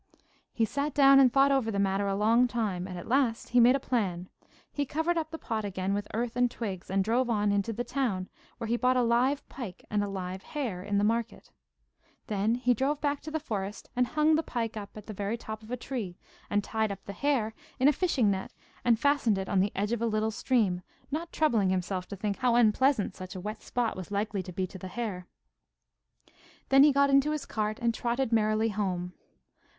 [0.51, 3.59] He sat down and thought over the matter a long time, and at last he
[3.59, 4.29] made a plan.
[4.71, 7.83] He covered up the pot again with earth and twigs, and drove on into the
[7.83, 8.27] town,
[8.57, 11.51] where he bought a live pike and a live hare in the market.
[12.25, 15.37] Then he drove back to the forest and hung the pike up at the very
[15.37, 16.17] top of a tree,
[16.49, 19.91] and tied up the hare in a fishing net and fastened it on the edge
[19.91, 20.81] of a little stream,
[21.11, 24.65] not troubling himself to think how unpleasant such a wet spot was likely to be
[24.65, 25.27] to the hare.
[26.69, 29.13] Then he got into his cart and trotted merrily home.